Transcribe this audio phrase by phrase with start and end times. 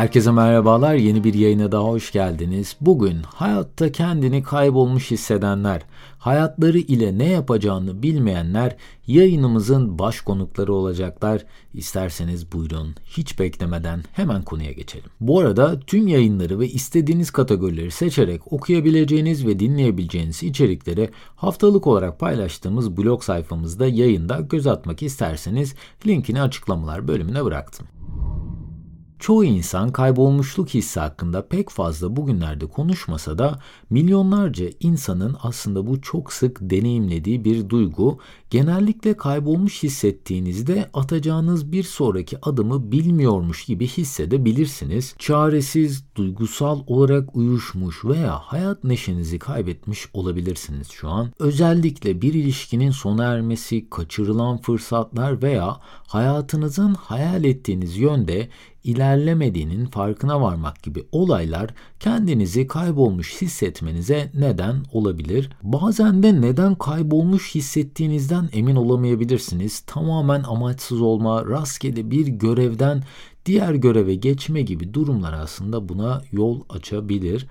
[0.00, 0.94] Herkese merhabalar.
[0.94, 2.76] Yeni bir yayına daha hoş geldiniz.
[2.80, 5.82] Bugün hayatta kendini kaybolmuş hissedenler,
[6.18, 8.76] hayatları ile ne yapacağını bilmeyenler
[9.06, 11.44] yayınımızın baş konukları olacaklar.
[11.74, 12.94] İsterseniz buyurun.
[13.04, 15.10] Hiç beklemeden hemen konuya geçelim.
[15.20, 22.96] Bu arada tüm yayınları ve istediğiniz kategorileri seçerek okuyabileceğiniz ve dinleyebileceğiniz içerikleri haftalık olarak paylaştığımız
[22.96, 25.74] blog sayfamızda yayında göz atmak isterseniz
[26.06, 27.86] linkini açıklamalar bölümüne bıraktım.
[29.20, 33.58] Çoğu insan kaybolmuşluk hissi hakkında pek fazla bugünlerde konuşmasa da
[33.90, 38.18] milyonlarca insanın aslında bu çok sık deneyimlediği bir duygu.
[38.50, 45.14] Genellikle kaybolmuş hissettiğinizde atacağınız bir sonraki adımı bilmiyormuş gibi hissedebilirsiniz.
[45.18, 51.32] Çaresiz, duygusal olarak uyuşmuş veya hayat neşenizi kaybetmiş olabilirsiniz şu an.
[51.38, 58.48] Özellikle bir ilişkinin sona ermesi, kaçırılan fırsatlar veya hayatınızın hayal ettiğiniz yönde
[58.84, 65.50] ilerlemediğinin farkına varmak gibi olaylar kendinizi kaybolmuş hissetmenize neden olabilir.
[65.62, 69.80] Bazen de neden kaybolmuş hissettiğinizden emin olamayabilirsiniz.
[69.80, 73.02] Tamamen amaçsız olma, rastgele bir görevden
[73.46, 77.46] diğer göreve geçme gibi durumlar aslında buna yol açabilir.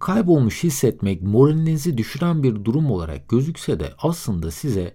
[0.00, 4.94] Kaybolmuş hissetmek moralinizi düşüren bir durum olarak gözükse de aslında size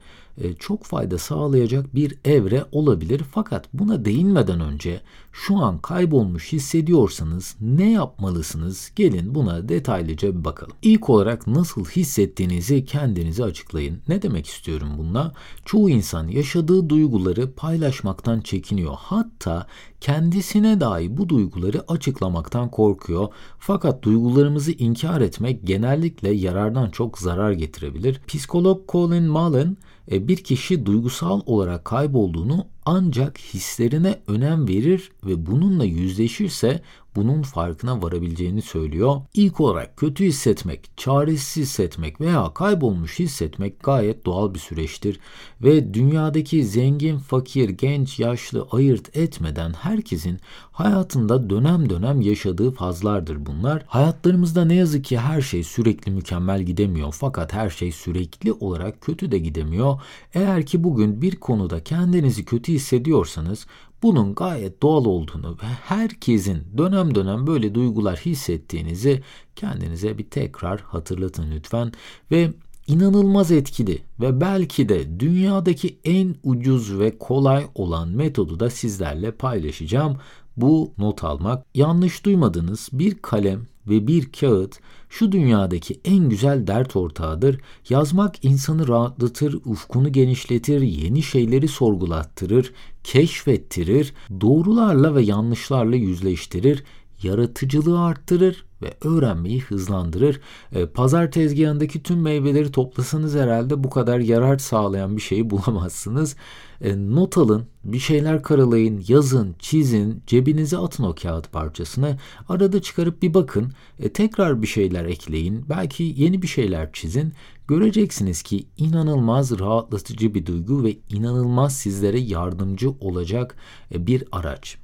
[0.59, 3.21] çok fayda sağlayacak bir evre olabilir.
[3.31, 8.91] Fakat buna değinmeden önce şu an kaybolmuş hissediyorsanız ne yapmalısınız?
[8.95, 10.73] Gelin buna detaylıca bir bakalım.
[10.81, 14.01] İlk olarak nasıl hissettiğinizi kendinize açıklayın.
[14.07, 15.33] Ne demek istiyorum bununla?
[15.65, 18.93] Çoğu insan yaşadığı duyguları paylaşmaktan çekiniyor.
[18.97, 19.67] Hatta
[20.01, 23.27] kendisine dahi bu duyguları açıklamaktan korkuyor.
[23.59, 28.21] Fakat duygularımızı inkar etmek genellikle yarardan çok zarar getirebilir.
[28.27, 29.75] Psikolog Colin Mullen e,
[30.11, 36.81] bir kişi duygusal olarak kaybolduğunu ancak hislerine önem verir ve bununla yüzleşirse
[37.15, 39.21] bunun farkına varabileceğini söylüyor.
[39.33, 45.19] İlk olarak kötü hissetmek, çaresiz hissetmek veya kaybolmuş hissetmek gayet doğal bir süreçtir
[45.61, 50.39] ve dünyadaki zengin, fakir, genç, yaşlı ayırt etmeden herkesin
[50.71, 53.83] hayatında dönem dönem yaşadığı fazlardır bunlar.
[53.87, 59.31] Hayatlarımızda ne yazık ki her şey sürekli mükemmel gidemiyor fakat her şey sürekli olarak kötü
[59.31, 60.01] de gidemiyor.
[60.33, 63.67] Eğer ki bugün bir konuda kendinizi kötü hissediyorsanız
[64.03, 69.21] bunun gayet doğal olduğunu ve herkesin dönem dönem böyle duygular hissettiğinizi
[69.55, 71.91] kendinize bir tekrar hatırlatın lütfen
[72.31, 72.53] ve
[72.87, 80.17] inanılmaz etkili ve belki de dünyadaki en ucuz ve kolay olan metodu da sizlerle paylaşacağım.
[80.57, 81.65] Bu not almak.
[81.75, 82.89] Yanlış duymadınız.
[82.93, 87.61] Bir kalem ve bir kağıt şu dünyadaki en güzel dert ortağıdır.
[87.89, 96.83] Yazmak insanı rahatlatır, ufkunu genişletir, yeni şeyleri sorgulattırır, keşfettirir, doğrularla ve yanlışlarla yüzleştirir,
[97.23, 100.39] yaratıcılığı arttırır ve öğrenmeyi hızlandırır.
[100.71, 106.35] E, pazar tezgahındaki tüm meyveleri toplasanız herhalde bu kadar yarar sağlayan bir şeyi bulamazsınız.
[106.81, 112.17] E, not alın, bir şeyler karalayın, yazın, çizin, cebinize atın o kağıt parçasını.
[112.49, 117.33] Arada çıkarıp bir bakın, e, tekrar bir şeyler ekleyin, belki yeni bir şeyler çizin.
[117.67, 123.55] Göreceksiniz ki inanılmaz rahatlatıcı bir duygu ve inanılmaz sizlere yardımcı olacak
[123.91, 124.77] bir araç.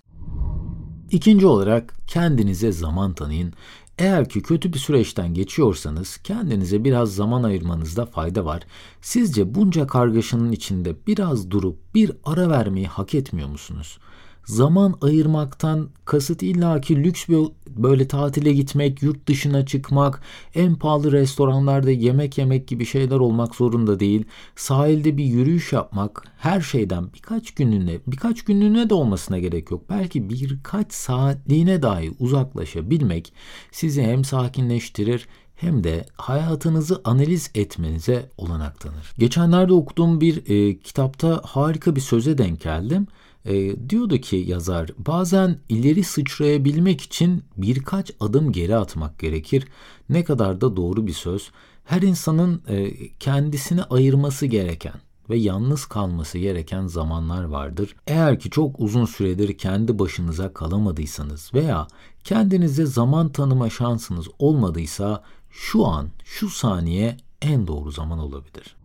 [1.11, 3.53] İkinci olarak kendinize zaman tanıyın.
[3.99, 8.63] Eğer ki kötü bir süreçten geçiyorsanız kendinize biraz zaman ayırmanızda fayda var.
[9.01, 13.99] Sizce bunca kargaşanın içinde biraz durup bir ara vermeyi hak etmiyor musunuz?
[14.49, 17.37] Zaman ayırmaktan kasıt illaki lüks bir
[17.67, 20.21] böyle tatile gitmek, yurt dışına çıkmak,
[20.55, 24.25] en pahalı restoranlarda yemek yemek gibi şeyler olmak zorunda değil.
[24.55, 29.83] Sahilde bir yürüyüş yapmak, her şeyden birkaç günlüğüne, birkaç günlüğüne de olmasına gerek yok.
[29.89, 33.33] Belki birkaç saatliğine dahi uzaklaşabilmek
[33.71, 39.13] sizi hem sakinleştirir hem de hayatınızı analiz etmenize olanak tanır.
[39.17, 43.07] Geçenlerde okuduğum bir e, kitapta harika bir söze denk geldim.
[43.45, 49.67] E, diyordu ki yazar bazen ileri sıçrayabilmek için birkaç adım geri atmak gerekir.
[50.09, 51.51] Ne kadar da doğru bir söz.
[51.85, 54.93] Her insanın e, kendisini ayırması gereken
[55.29, 57.95] ve yalnız kalması gereken zamanlar vardır.
[58.07, 61.87] Eğer ki çok uzun süredir kendi başınıza kalamadıysanız veya
[62.23, 68.75] kendinize zaman tanıma şansınız olmadıysa şu an, şu saniye en doğru zaman olabilir.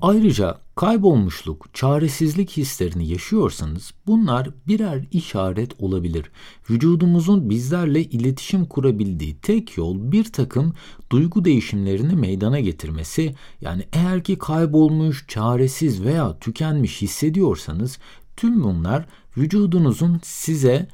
[0.00, 6.30] Ayrıca kaybolmuşluk, çaresizlik hislerini yaşıyorsanız bunlar birer işaret olabilir.
[6.70, 10.74] Vücudumuzun bizlerle iletişim kurabildiği tek yol bir takım
[11.10, 13.34] duygu değişimlerini meydana getirmesi.
[13.60, 17.98] Yani eğer ki kaybolmuş, çaresiz veya tükenmiş hissediyorsanız
[18.36, 19.06] tüm bunlar
[19.36, 20.88] vücudunuzun size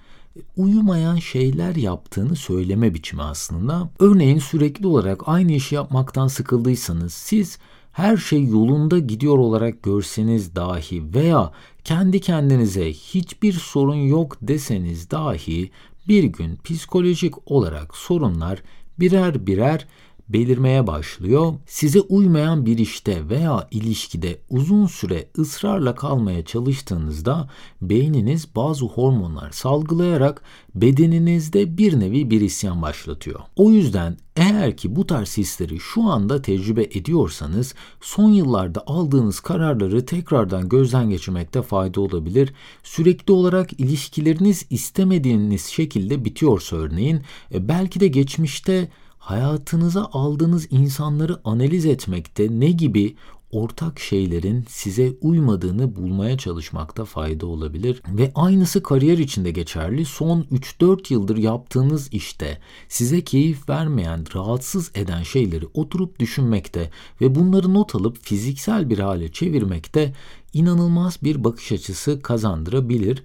[0.56, 3.90] uyumayan şeyler yaptığını söyleme biçimi aslında.
[3.98, 7.58] Örneğin sürekli olarak aynı işi yapmaktan sıkıldıysanız siz
[7.92, 11.52] her şey yolunda gidiyor olarak görseniz dahi veya
[11.84, 15.70] kendi kendinize hiçbir sorun yok deseniz dahi
[16.08, 18.62] bir gün psikolojik olarak sorunlar
[19.00, 19.86] birer birer
[20.32, 21.54] belirmeye başlıyor.
[21.66, 27.48] Size uymayan bir işte veya ilişkide uzun süre ısrarla kalmaya çalıştığınızda
[27.82, 30.42] beyniniz bazı hormonlar salgılayarak
[30.74, 33.40] bedeninizde bir nevi bir isyan başlatıyor.
[33.56, 40.06] O yüzden eğer ki bu tarz hisleri şu anda tecrübe ediyorsanız son yıllarda aldığınız kararları
[40.06, 42.54] tekrardan gözden geçirmekte fayda olabilir.
[42.82, 47.22] Sürekli olarak ilişkileriniz istemediğiniz şekilde bitiyorsa örneğin
[47.54, 48.88] e, belki de geçmişte
[49.22, 53.16] hayatınıza aldığınız insanları analiz etmekte ne gibi
[53.50, 60.04] ortak şeylerin size uymadığını bulmaya çalışmakta fayda olabilir ve aynısı kariyer içinde geçerli.
[60.04, 62.58] Son 3-4 yıldır yaptığınız işte
[62.88, 66.90] size keyif vermeyen, rahatsız eden şeyleri oturup düşünmekte
[67.20, 70.14] ve bunları not alıp fiziksel bir hale çevirmekte
[70.52, 73.22] inanılmaz bir bakış açısı kazandırabilir.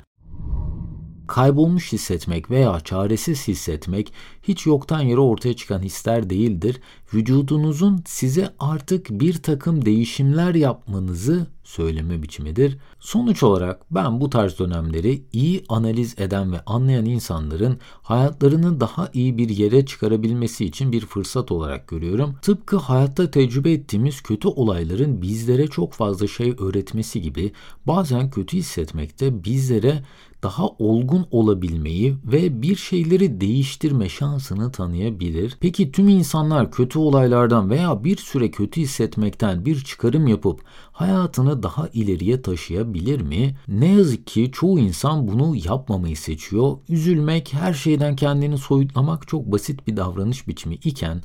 [1.28, 4.14] Kaybolmuş hissetmek veya çaresiz hissetmek
[4.44, 6.82] hiç yoktan yere ortaya çıkan hisler değildir.
[7.14, 12.78] Vücudunuzun size artık bir takım değişimler yapmanızı söyleme biçimidir.
[13.00, 19.38] Sonuç olarak ben bu tarz dönemleri iyi analiz eden ve anlayan insanların hayatlarını daha iyi
[19.38, 22.36] bir yere çıkarabilmesi için bir fırsat olarak görüyorum.
[22.42, 27.52] Tıpkı hayatta tecrübe ettiğimiz kötü olayların bizlere çok fazla şey öğretmesi gibi
[27.88, 30.04] bazen kötü hissetmekte bizlere
[30.44, 35.58] daha olgun olabilmeyi ve bir şeyleri değiştirme şansını tanıyabilir.
[35.60, 40.62] Peki tüm insanlar kötü olaylardan veya bir süre kötü hissetmekten bir çıkarım yapıp
[40.92, 43.56] hayatını daha ileriye taşıyabilir mi?
[43.68, 46.78] Ne yazık ki çoğu insan bunu yapmamayı seçiyor.
[46.90, 51.22] Üzülmek, her şeyden kendini soyutlamak çok basit bir davranış biçimi iken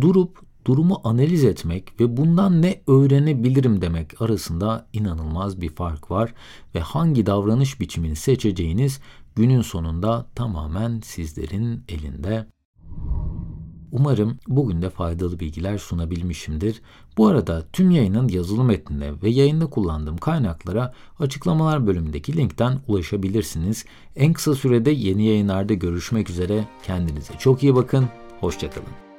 [0.00, 6.34] durup durumu analiz etmek ve bundan ne öğrenebilirim demek arasında inanılmaz bir fark var
[6.74, 9.00] ve hangi davranış biçimini seçeceğiniz
[9.36, 12.51] günün sonunda tamamen sizlerin elinde.
[13.92, 16.82] Umarım bugün de faydalı bilgiler sunabilmişimdir.
[17.16, 23.84] Bu arada tüm yayının yazılı metnine ve yayında kullandığım kaynaklara açıklamalar bölümündeki linkten ulaşabilirsiniz.
[24.16, 26.68] En kısa sürede yeni yayınlarda görüşmek üzere.
[26.86, 28.08] Kendinize çok iyi bakın.
[28.40, 29.11] Hoşçakalın.